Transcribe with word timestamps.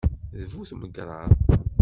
D 0.39 0.51
bu 0.57 0.63
tmegṛaḍ. 0.69 1.31